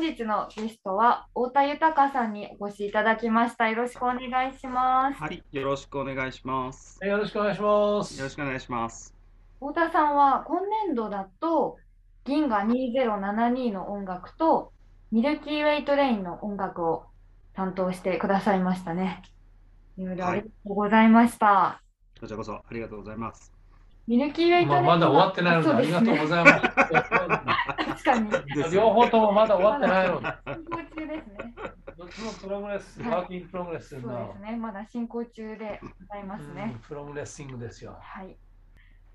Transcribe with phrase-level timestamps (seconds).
[0.00, 6.98] 本日のゲストは太田豊さんにお越しいただきましたよろしくお願いしますはい、よろしくお願いします。
[7.04, 8.16] よろしくお願いします。
[8.16, 9.14] よろしくお願いします。
[9.60, 11.76] 太田さんは今年度だと
[12.24, 14.72] 銀河2072の音楽と
[15.12, 17.04] ミルキーウェイトレインの音楽を
[17.52, 19.20] 担当してくださいましたね
[19.98, 21.82] いろいろありがとうございました、
[22.18, 23.59] こちらこそありがとうございます。
[24.06, 26.60] ミルキーウェイまあ、まだ終わってないので、ありがとうございます。
[28.02, 28.30] 確かに。
[28.72, 31.54] 両方ともまだ終わってないので、進行中ですね。
[31.96, 34.56] どっちも progress、はい work in progress そうのですね。
[34.56, 37.96] まだ進行中でございますね、うん progressing ですよ。
[38.00, 38.36] はい。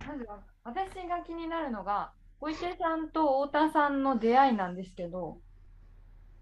[0.08, 5.40] まずは私が気になるのが小池さんと太田さんの出会いなんですけど、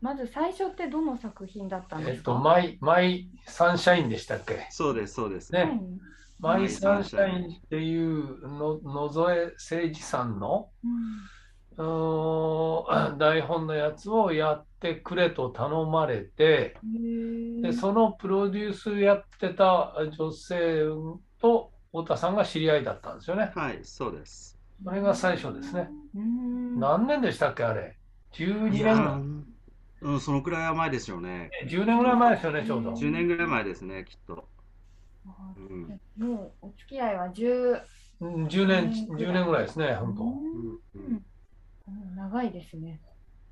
[0.02, 2.34] まず最初ってどの作品だったんえっですか？
[2.34, 4.68] と、 My、My Sunshine でしたっけ？
[4.70, 5.52] そうです、そうです。
[5.54, 5.64] ね。
[5.64, 5.82] はい
[6.40, 10.70] マイサンシャインっていうの野添誠二さんの
[11.78, 20.84] うーん台本のやつをやってくれと頼まれて、うんでそのプロデュースやってた女性
[21.40, 23.52] と太田さんが知り合いだったんですよね。
[23.56, 24.60] はい、そうです。
[24.84, 25.90] それが最初ですね。
[26.16, 27.98] うん何年でしたっけ、あれ
[28.34, 31.50] ？12いや年、ーうん、そのくらいは前ですよね。
[31.68, 32.92] 10年ぐらい前ですよね、ちょうど。
[32.92, 34.50] 10年ぐらい前ですね、きっと。
[35.56, 37.82] うんもうお付き合いは10、
[38.22, 40.24] うん10年、10年ぐらいですね、本当。
[40.24, 41.26] うんうん
[42.16, 43.02] 長いですね。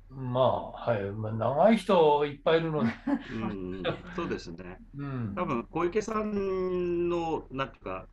[0.08, 1.10] まあ、はい。
[1.12, 2.90] まあ、長い人いっぱいいるので。
[3.30, 3.82] うん、
[4.14, 4.78] そうですね。
[4.96, 5.44] うん多。
[5.44, 8.08] 分小池さんのなんていうか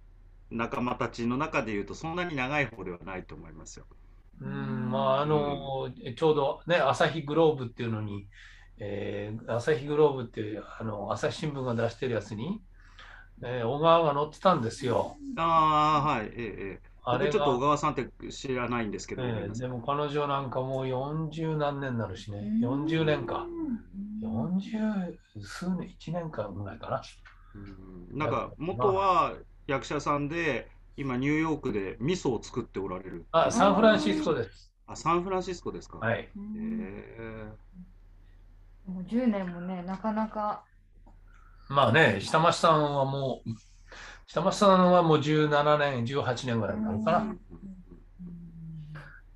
[0.49, 3.85] 仲間たちの中でいうとそんなに長い方ではないと思いますよ。
[4.41, 8.29] うん、まあ、あの、ちょうどね、朝日グローブっていうのに、
[8.79, 12.61] えー朝日グローブっていう、あの、朝日新聞が出してるやつに、
[13.43, 15.17] えー小川が載ってたんですよ。
[15.35, 16.89] ああ、はい、ええ、ええ。
[17.03, 23.47] あれ僕ちょっと小が、川さんって知らないんですけど、えーでも彼女なんかもう40何年になるしね、40年か。
[24.21, 27.01] 40数年、1年間ぐらいかな。
[27.55, 33.25] うんなんか元は役者さんで今ニューヨークで味噌を作っておられる。
[33.31, 34.71] あ、サンフランシスコです。
[34.87, 35.99] あ、サンフランシスコですか。。
[35.99, 36.27] はいい。
[36.57, 37.69] えー
[38.85, 40.65] もう10年もね、なかなか。
[41.69, 43.49] まあね、下町さんはもう、
[44.25, 47.39] 下町さんはもう17年、18年ぐらいになるかうん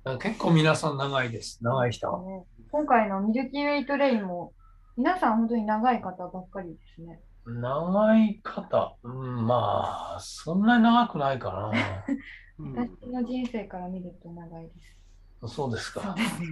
[0.04, 0.18] な。
[0.18, 1.58] 結構皆さん長いです。
[1.62, 2.22] 長い人は。
[2.22, 4.52] ね今回のミルキーウェイトレインも
[4.96, 7.20] 皆さん本当に長い方ばっかりですね。
[7.46, 11.70] 長い方、うん、まあ、そんなに長くないか
[12.58, 15.03] うん私の人生から見ると長いです。
[15.44, 15.48] な。
[15.48, 16.14] そうですか。
[16.16, 16.48] ですね。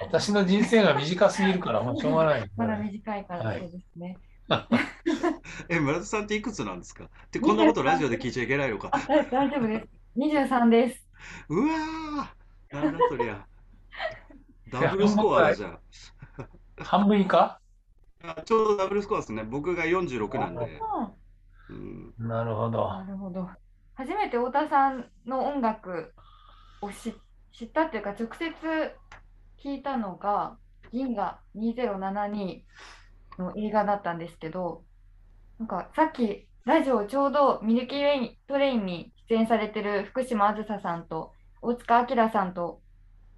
[0.00, 2.50] 私の人生が短すぎるから、もうしょうがない。
[2.56, 4.18] まだ短いからはいそうですね。
[5.68, 7.04] え、村田さんっていくつなんですか？
[7.04, 8.90] ってこんなことラジオで聞いちゃいけないのか。
[8.92, 9.88] あ大大丈夫です。
[10.16, 11.08] 23です。
[11.48, 13.46] うわーなんだそりゃ。
[14.70, 15.78] ダブルスコアだじゃ
[16.78, 17.58] 半分以下？
[18.22, 18.42] あ。
[18.44, 19.44] ちょうどダブルスコアですね。
[19.44, 20.80] 僕が46なんで。
[21.68, 23.04] うん、なるほどな。
[23.08, 23.48] るほど。
[23.94, 26.14] 初めて太田さんの音楽
[26.80, 27.10] を知
[27.56, 28.52] 知ったっていうか、直接
[29.62, 30.58] 聞いたのが、
[30.92, 32.60] 銀河2072
[33.38, 34.84] の映画だったんですけど、
[35.58, 42.80] なんかさっきラジオちょうどミルキーウェイトレインに出演されてる福島あずささんと大塚明さんと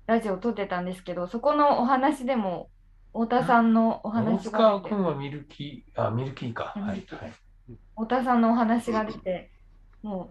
[0.07, 2.71] ラジオを撮ってたんですけど、そこのお話でも
[3.13, 6.73] 太田さんのお大話が出て塚君はミルキー、あ、ミルキーか。
[6.77, 6.83] はい。
[6.83, 7.05] はい
[7.95, 9.51] 太田さんのお話が出て、
[10.03, 10.31] も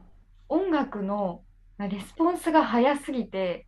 [0.49, 1.43] う音楽の
[1.77, 3.66] レスポンスが早すぎて、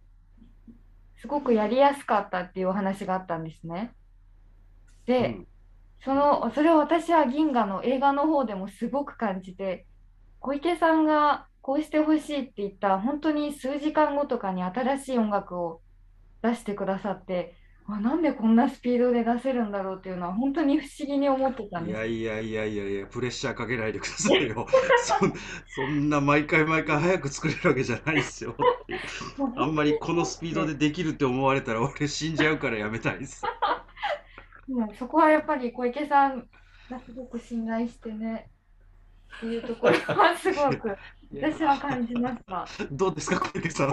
[1.22, 3.94] すごくやりやすかったっていうお話があったんですね。
[5.06, 5.47] で、うん
[6.02, 9.85] その、それを私は銀河の映画の方でもすごく感じて、
[10.40, 15.82] 小池さんがこうしてほしいって言った、本当に数時間後とかに新しい音楽を
[16.41, 17.55] 出してくださって、
[17.96, 22.00] あ、なんでこんなスピードで出せるんだろうっていうのは本当に不思議に思ってたんいです。
[22.00, 24.68] やいやいやいやいや、プレッシャーかけないでくださいよ。
[25.03, 25.34] そん
[25.68, 28.56] そんな毎回毎回早く作れるわけじゃないですよ。
[29.58, 33.50] あんまりこのスピードでできるって思われたら俺死んじゃうからやめたいです。
[34.68, 36.47] もうそこはやっぱり小池さん
[36.90, 38.52] がすごく信頼してね、
[39.38, 40.97] っていうところはすごく
[41.40, 42.74] 私は感じました。
[42.92, 43.92] どうですか、小池さん。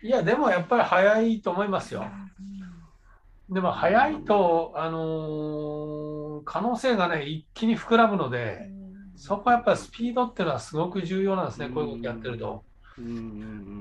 [0.00, 2.18] いや、でもやっぱり早いと思いますよ。
[3.48, 8.72] でも早いと、あのー可能性がね、一気に膨らむので、
[9.16, 12.64] そこはやっぱりスピードっていうのはすごく重要なんですね、こういうことやってると。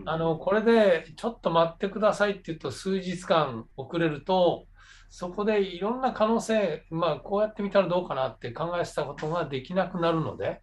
[0.05, 4.67] あの、これでちょっと待ってくださいって言うと数日間遅れると、
[5.09, 10.61] そこでいろんな可能性、まあこうやってみたらどうかなって考えてたことができなくなるので、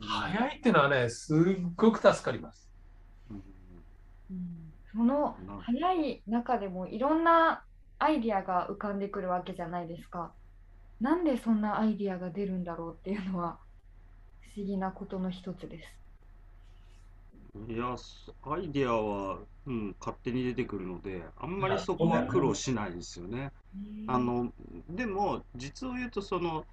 [0.00, 1.38] 早いっていうのはね、すっ
[1.76, 2.72] ごく助かります。
[3.30, 3.42] うん
[4.30, 4.63] うん
[4.94, 7.64] そのな早い中でもいろんな
[7.98, 10.32] アイディアが浮かんでくるわけじゃないですか。
[11.00, 13.58] なんでそんなアイディアが出るんだろうっていうのは
[14.54, 15.88] 不思議なことの一つです。
[17.68, 17.94] いや、
[18.42, 23.52] アイディアは、うん、勝手に出てくるので、あんまりそこは苦労しないですよね。
[24.08, 24.52] あの、
[24.88, 26.66] でも、実を言うと、その、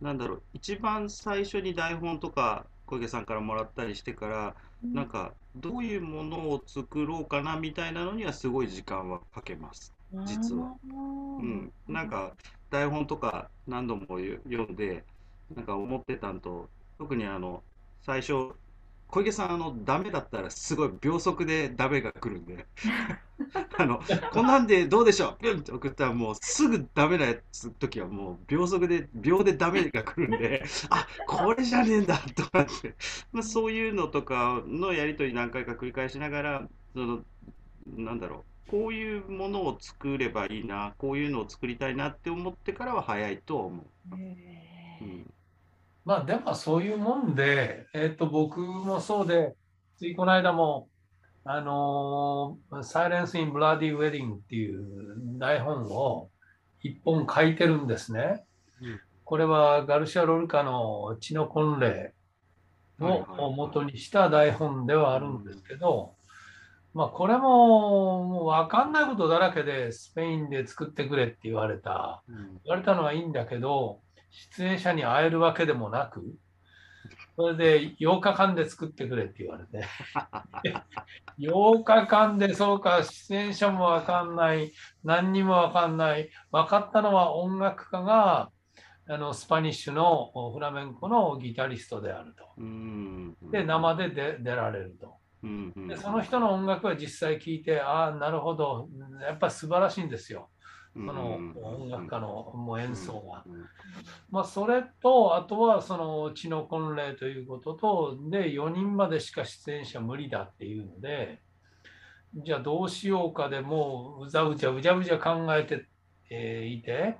[0.00, 9.94] なんだろう、一番最初に台本とか小池さんからもらったりしてから、なんか、どういうものを作ろうかなみたいなのにはすごい時間はかけます。
[10.24, 10.74] 実は。
[11.38, 12.36] うん、なんか
[12.70, 15.04] 台本とか何度もよ読んで、
[15.54, 17.62] なんか思ってたんと、特にあの、
[18.02, 18.54] 最初、
[19.08, 22.66] 小池さん、あの、ダメだったらすごい秒速でダメが来るんで、
[23.78, 24.00] あの、
[24.32, 25.38] こんなんでどうでしょう？
[25.42, 32.96] ピュンって送ったらもうすぐダメなやつ時はもう秒速で、秒でダメが来るんで、 あ、これじゃねえんだとかって、
[33.32, 37.24] まあ、そういうのとかのやりとり何回か繰り返しながら、その、
[37.86, 43.86] なんだろう、こういうものを作ればいいな、こういうのを作りたいなって思ってからは早いとは思う。
[45.00, 45.34] うん、
[46.08, 49.54] まあでもそういうもんで、えっ、と僕もそうで、
[49.98, 50.88] ついこの間も、
[51.44, 54.82] あのー、Silence in Bloody Wedding っていう
[55.38, 56.30] 台本を
[56.82, 58.42] 一本書いてるんですね。
[58.80, 62.14] うんこれはガルシア・ロルカの血の婚礼
[62.98, 66.14] を元にした台本ではあるんですけど、
[66.94, 72.22] まあこれももう分かんないことだらけでスペインで作ってくれって言われた。
[72.30, 76.22] うん言われたのはいいんだけど、出演者に会えるわけでもなく、
[77.36, 79.86] それで8日間で作ってくれって言われて、
[81.38, 84.72] 8日間でそうか、出演者もわかんない、
[85.04, 88.50] 何にもわかんない、分かったのは音楽家が
[89.08, 92.44] あのスパニッシュのフラメンコのギタリストであると。
[92.58, 95.16] うんで、生で出出られると。
[95.88, 98.88] で、その人の音楽は実際聴いて、ああ、なるほど、
[99.22, 100.50] やっぱ素晴らしいんですよ。
[101.06, 103.44] その音楽家のもう演奏が。
[103.46, 103.64] うん。
[104.30, 111.40] まあ、それと、あとはその血の婚礼ということと、で、4人までしか出演者無理だっていうので、
[112.34, 115.86] じゃあどうしようかでもううざうじゃうじゃうじゃ考えて、
[116.30, 117.16] えーいて、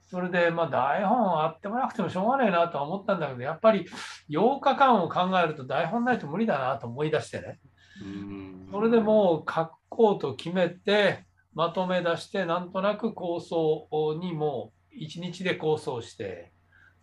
[0.00, 3.86] それでまあ台本あってもなくてもしょうがないなとは思ったんだけど、やっぱり
[4.30, 7.60] 8日間を考えると台本ないと無理だなと思い出してね。
[8.02, 8.68] うん。
[8.70, 13.88] それでもう書こうと決めて、まとめ出して、なんとなく構想
[14.20, 16.52] にもう1日で構想して、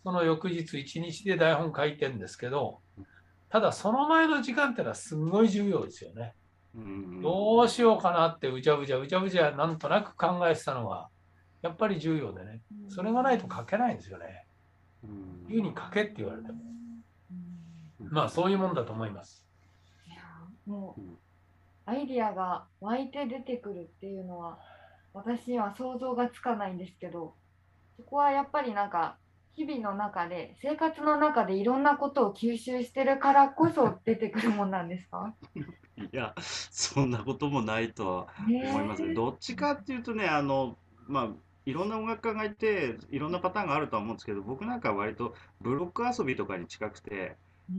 [0.02, 2.80] その翌日1日で台本書いてるんですけど、
[3.48, 6.34] ただその前の時間ってのはすごい重要ですよね。
[6.74, 11.08] うんどうしようかなってうちゃうちゃうちゃうちゃなんとなく考えてたのが、
[11.62, 14.46] やっぱり重要でね、それがないと書けないんですよね。
[15.04, 16.58] うん言うに書けって言われても。
[18.00, 19.46] うんまあそういうもんだと思います。
[20.06, 20.22] いや
[20.66, 21.18] もううん
[21.90, 24.58] アイディアが湧いて出てくるっていうのは
[25.12, 27.34] 私には想像がつかないんですけど
[27.96, 29.16] そこはやっぱりなんか
[29.54, 35.34] 日々の中で生活の中でいろんなことを吸収してるからこそ出てくるもんなんですか？
[36.00, 39.12] いや、そんなこともないとは思いますね。
[39.12, 41.28] どっちかっていうとね、あの、まあ、
[41.66, 47.36] いろんな音楽家がいて、いろんなパターンがあるとは思うんですけど、僕なんかは割とブロック遊びとかに近くて、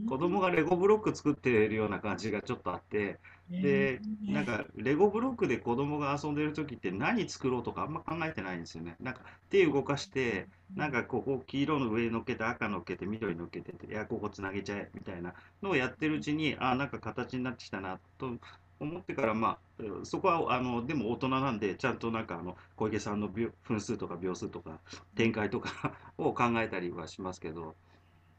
[0.08, 3.18] 子供がレゴブロック作ってるような感じがちょっとあって、
[3.50, 8.96] で、なんかレゴブロックで子供が遊んでる時って何作ろうとかあんま考えてないんですよね。
[9.00, 9.20] なんか
[9.50, 18.32] 手動かして、なんかここ黄色の上に乗っけて赤乗っけて緑乗っけていやここつなげちゃえみたいなのをやってるうちにあなんか形になってきたなと
[18.80, 24.78] 思ってからまあそこはあのでも大人なんでちゃんとなんかあの小池さんの秒分数とか秒数とか
[25.14, 27.74] 展開とか を考えたりはしますけど、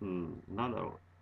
[0.02, 1.13] うん、なんだろう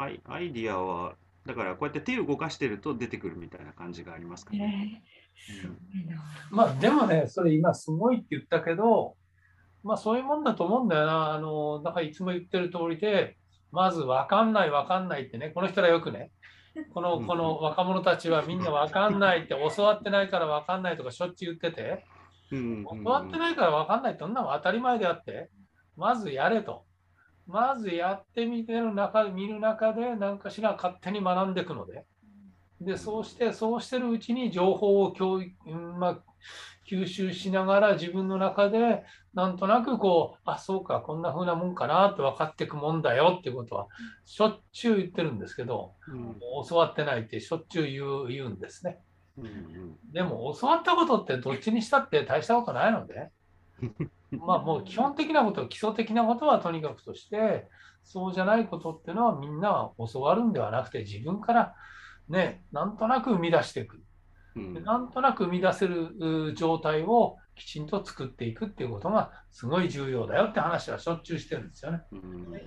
[0.00, 1.14] アイアイディアは
[1.46, 5.02] だからこうやって手を動かしてると出てくるみたいな感じがありますかえね。
[5.06, 9.16] ーすごいなまあでもね、それ今すごいって言ったけど、
[9.82, 11.32] まあそういうもんだと思うんだよな。
[11.32, 13.36] あの、だからいつも言ってる通りで、
[13.72, 16.30] まず分かんない分かんないってね、この人らよくね、
[16.92, 22.04] このうんこの若者たちはみんな分かんないって、教わってないから分かんないとかしょっちゅう言ってて、
[22.52, 25.50] うん教わってないから分かんないってそんなの当たり前であって、
[25.96, 26.84] まずやれと。
[27.50, 32.04] まずやってみてる中見る中で何かしら勝手に学んでいくので。
[32.80, 36.18] で、そうして、そうしてるうちに情報を教育、うんまあ、
[36.88, 39.04] 吸収しながら自分の中で
[39.34, 43.88] なんとなくこう、あ、そうか、こんな風なもんかなって分かっていくもんだよっていうことは
[44.24, 46.40] しょっちゅう言ってるんですけど、うん。
[46.68, 48.98] 教わってないってしょっちゅう言う言うんですね。
[49.36, 50.12] うんうん。
[50.12, 53.30] でも教わったことってどっちにしたって大したことないので、
[54.38, 57.68] まあもう基本的なこと、基礎的なことはとにかくとして、
[58.04, 61.74] そうじゃないことっていうのはみんな教わるんではなくて自分から
[62.28, 64.02] ね、なんとなく生み出していく。
[64.56, 72.02] うんなんとなく生み出せるう状態をきちんと作っていくっていうことがすごい重要だよって話はしょっちゅうしてるんですよね。
[72.10, 72.60] うんで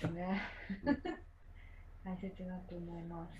[0.00, 0.42] すね。
[2.04, 3.32] 大切だと思います。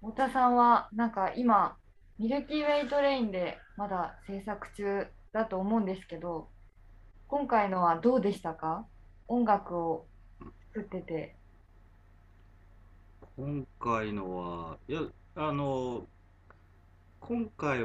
[0.00, 1.76] 太田さんはなんか今
[2.16, 6.48] ミルキーウェイトレインでまだ制作中だと思うんですけど、
[7.26, 8.86] 今回のはどうでしたか？
[9.26, 10.06] 音楽を
[10.72, 11.34] 作ってて。
[13.36, 15.00] 今回のは、いや、
[15.34, 16.06] あの、
[17.18, 17.80] 今回、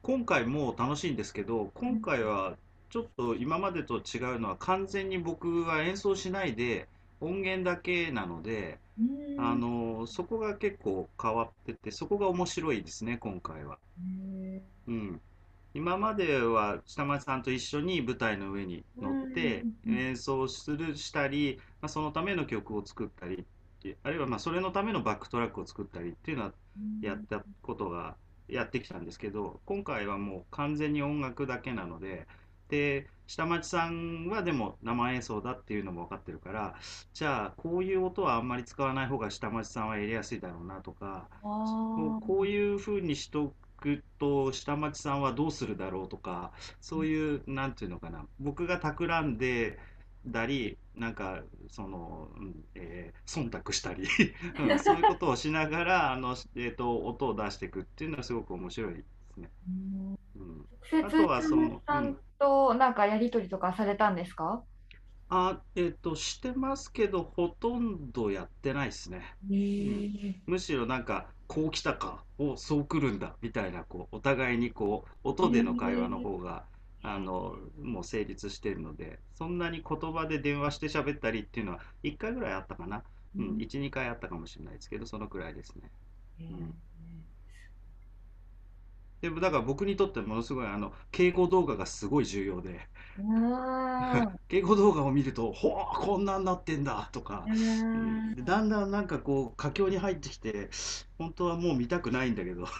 [0.00, 2.54] 今回も楽しいんですけど、今回は
[2.88, 6.88] ちょっと今までと違うのは、完全に僕は演奏しないで、
[7.20, 8.78] 音源だけなので、
[9.38, 13.78] あの、そこが結構変わってて、そこが面白いですね、今回は。
[13.98, 15.20] へうん。
[15.74, 23.44] 今までは下町さんと一緒に舞台の上に乗って演奏するしたり、まあ、そのための曲を作ったり
[24.02, 28.16] あるいはまあそれのためのバックトラックを作ったりっていうのはーやったことが
[28.48, 32.26] やってきたんですけど今回はもう完全に音楽だけなので
[32.68, 36.74] で下町さんはでも生演奏だっていうのも分かってるから
[37.12, 49.78] じゃあこういう音はあんまり使わない方が下町さんはやりやすいだろうなとかあこういうふうにしとくと下町さんはどうするだろうとかそういうなんていうのかな僕が企んで
[50.26, 54.04] だりなんかその、うんえー忖度したり、
[54.58, 59.04] うんそういうことをしながらあの、えー、と音を出していくっていうのはすごく面白いで
[59.34, 59.50] すね。
[60.36, 61.04] うん。
[61.04, 64.62] あとはその下町さんとなんかやりとりとかされたんですか？
[65.28, 69.36] あえっ、としてますけどほとんどやってないですね。
[70.46, 76.64] むしろなんかこう来たかおそう来るんだみたいなこうお互いにこう音での会話の方が、
[77.02, 83.04] あのもう成立してるのでそんなに言葉で電話して喋ったりっていうのは1回ぐらいあったかな、
[83.36, 85.90] うん、12回あったかもしれないですけどそのくらいですね。
[86.40, 86.74] うん
[89.20, 92.88] でもだから僕にとってものすごいあの敬語動画がすごい重要で。
[93.18, 94.38] うん。
[94.48, 97.46] 敬語動画を見ると「ほうこんなんなってんだ」とか、
[98.44, 100.68] だんだんなんかこう佳境に入ってきて
[101.18, 102.66] 本当はもう見たくないんだけど。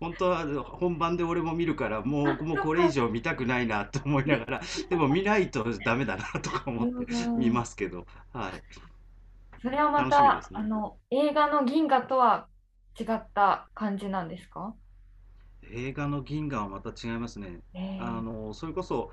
[0.00, 8.52] 本当は本番で俺も見るからもうもうこれ以上見たくないなと思いながらでも見ないとダメだなとか思ってうん見ますけど、はい、
[9.60, 12.46] それはまた、あの映画の銀河とは
[13.00, 14.74] 違った感じなんですか？
[15.72, 17.60] 映画の銀河はまた違いますね。
[17.74, 19.10] えーあのそれこそ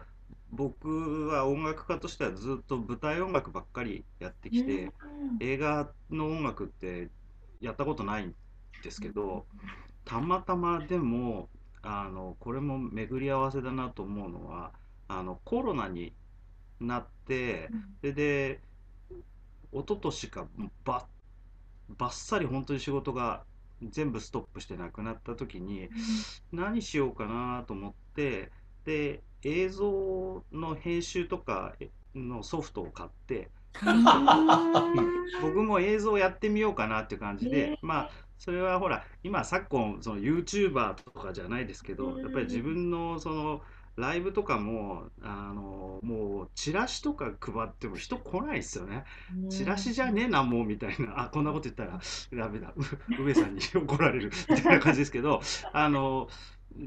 [0.50, 4.92] 僕は音楽家としてはずっと舞台音楽ばっかりやってきて、うん
[5.40, 7.10] 映画の音楽って
[7.60, 8.36] やったことないん
[8.84, 9.46] ですけど、
[10.06, 11.50] たまたまでも
[11.82, 14.72] あのこれも巡り合わせだなと思うのは
[15.08, 16.14] あのコロナに
[16.80, 18.62] なってそれで
[19.72, 20.48] 一昨年か
[20.86, 21.08] ば
[21.90, 23.44] ばっさり本当に仕事が
[23.82, 25.90] 全部ストップしてなくなった時に
[26.52, 28.52] 何しようかなと思って
[28.86, 31.76] で映像の編集とか
[32.16, 33.50] のソフトを買って
[35.42, 37.78] 僕も映像やってみようかなっていう感じへでー。
[37.82, 43.62] まあそれはほら今昨今その YouTuber とかじゃないですけどうんやっぱり自分のその
[43.98, 49.06] ライブとかもあのもうチラシとか配っても人来ないですよね。
[49.50, 51.24] チラシじゃねえなもうみたいな。
[51.24, 52.00] あこんなこと言ったら
[52.34, 52.74] ダメだ。
[52.78, 54.32] う上さんに 怒られる。
[54.50, 55.42] みたいな感じですけど
[55.74, 56.30] あの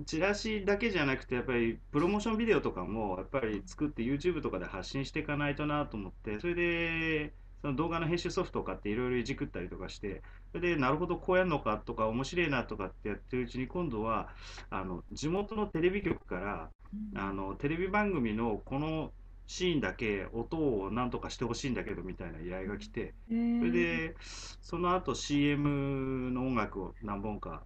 [0.07, 14.29] チラシだけじゃなくてやっぱりプロモーションビデオとかもやっぱり作って YouTube とかで発信していかないとなと思ってそれでその動画の編集ソフトを買っていろいろいじくったりとかしてそれでなるほどこうやるのかとか面白いなとかってやってるうちに今度は
[14.71, 16.71] あの地元のテレビ局から
[17.15, 19.13] あのテレビ番組のこの
[19.47, 24.15] シーンだけ音をなんとかしてほしいんだけどみたいな依頼が来てそれで
[24.63, 27.65] その後 CM の音楽を何本か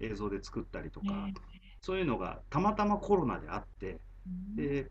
[0.00, 1.28] 映像で作ったりとか
[1.82, 3.98] そういうのがたまたまコロナであって
[4.56, 4.88] で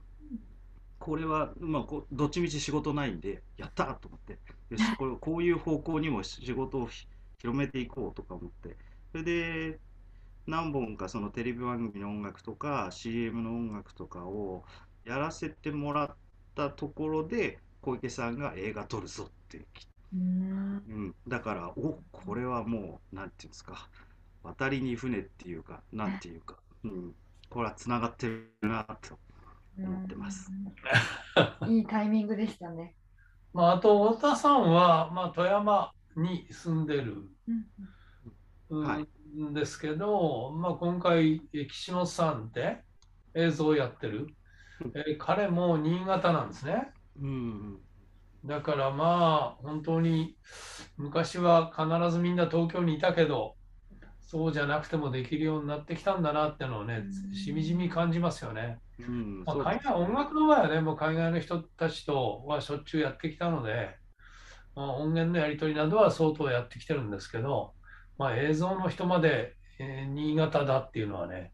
[1.00, 4.38] これは、まあ、こうどっちみち仕事ないんでやったと思って
[4.70, 7.08] よしこれこういう方向にも仕事をひ
[7.40, 8.76] 広めていこうとか思って
[9.12, 9.80] それで
[10.50, 14.64] 何本かそのテレビ番組の音楽とか CM の音楽とかを
[15.06, 16.16] やらせてもらっ
[16.56, 19.66] たところで小池さんが映画撮るぞって
[20.14, 20.22] うん。
[20.22, 23.88] うん、だから、おこれはもう、なんていうんですか、
[24.44, 27.16] 渡りに船っていうか、なんていうか、うん、
[27.50, 29.20] これはつながってるなと
[29.78, 30.52] 思ってます。
[31.68, 32.96] いいタイミングでしたね。
[33.54, 37.30] まあ、あと太田さんは、まあ、富山に住んでる。
[38.70, 38.84] うん。
[38.84, 42.84] はいんですけど、まあ、今回え岸本さんって
[43.34, 44.28] 映像をやってる、
[44.96, 46.92] えー彼も新潟なんですね。
[47.22, 47.80] うん、
[48.46, 50.38] だからまあ本当に
[50.98, 53.56] 昔は必ずみんな東京にいたけど
[54.20, 58.80] そうじゃなくてもできるようになってきたんだなってのをねしみじみ感じますよね。
[59.00, 59.44] うん。
[59.44, 63.98] まあ、海外音楽の場合はねもう海外の人たちとはしょっちゅうやってきたので、
[64.76, 67.74] まあ、音源のやり取りなどは相当やってきてるんですけど、
[68.20, 71.54] まあ、映像の人まで、えー新潟だっていうのはね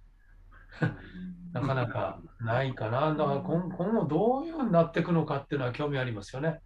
[1.53, 3.13] なかなかないかな。
[3.13, 6.59] だから今今後どういうふうになっていくのかっていうのは興味ありますよね。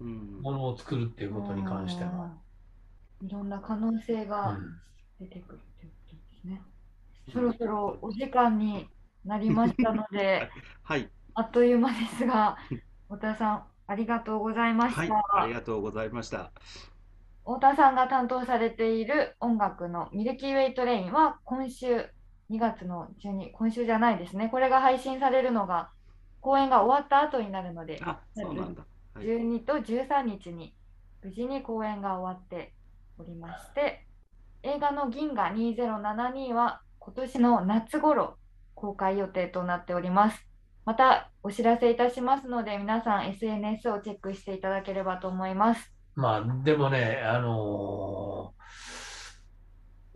[0.00, 2.10] うんものを作るっていうことに関しては。
[2.10, 2.14] う
[3.24, 4.80] んいろんな可能性うがん
[5.18, 6.62] 出てくるということですね。
[7.32, 8.88] そろそろお時間に
[9.24, 10.50] なりましたので、
[10.82, 12.58] はい、あっという間ですが、
[13.08, 15.00] 太田さん、ありがとうございました。
[15.00, 16.52] はい、ありがとうございました。
[17.46, 22.06] 太田さんが担当されている音楽のミルキーウェイトレインは今週
[22.50, 24.48] 2月の12、今週じゃないですね。
[24.48, 25.90] これが配信されるのが
[26.40, 28.86] 公演が終わった後になるので、あ、そうなんだ。
[29.14, 30.74] はい、12と13日に
[31.22, 32.74] 無事に公演が終わって
[33.18, 34.06] おりまして、
[34.62, 38.36] 映画の銀河2072は今年の夏頃
[38.74, 40.46] 公開予定となっております。
[40.86, 45.93] またお知らせいたしますので、皆さん SNS をチェックしていただければと思います。
[46.14, 48.64] まあでもね、あのー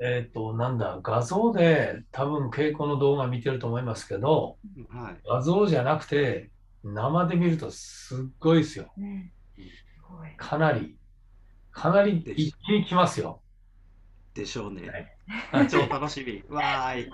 [0.00, 4.56] えっ、と、なんだ、画像で多分稽古の動画見てると思いますけど、
[4.90, 6.50] はい、画像じゃなくて
[6.84, 8.92] 生で見るとすっごいですよ。
[8.96, 9.62] ね、す
[10.08, 10.36] ごい。
[10.36, 10.96] かなり、
[11.72, 13.42] かなり一気にきますよ。
[14.34, 15.16] でしょうね。
[15.50, 16.44] はい 超楽しみ。
[16.54, 17.12] わーい。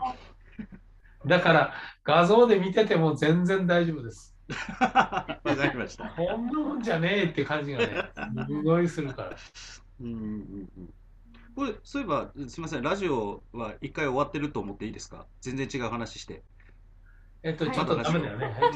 [1.27, 1.75] だから
[2.05, 4.34] 画像で見てても全然大丈夫です。
[4.81, 6.05] わかりました。
[6.11, 8.11] こんなもんじゃねえって感じがね、
[8.47, 9.37] すごいするから。
[10.01, 10.95] うんうんうん。
[11.57, 15.27] これ、そういえば、すみません、ラジオは一回終わってると思っていいですか？
[15.41, 16.43] 全然違う話して。
[17.43, 18.47] えっと、はいちょっとダメだよね。
[18.47, 18.69] は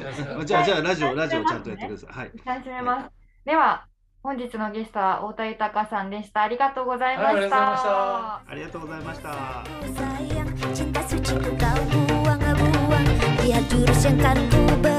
[0.43, 2.13] いじゃあじゃあ、ラジオ、ラジオちゃんとやってください。
[2.13, 2.31] はい。
[2.35, 3.11] 一旦締めます。
[3.45, 3.87] では、
[4.23, 6.43] 本日のゲストは太田豊さんでした。
[6.43, 9.31] ありがとうございまはいありしがとうございましたた。
[9.33, 10.61] ありがとうござい
[13.85, 14.98] ました。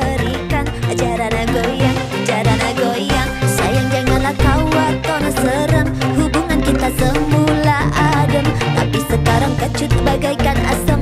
[0.89, 3.29] Jarana goyang, jarana goyang.
[3.45, 5.87] Sayang janganlah kau atona serem.
[6.17, 8.45] Hubungan kita semula adem.
[8.73, 10.99] Tapi sekarang kecut bagaikan asap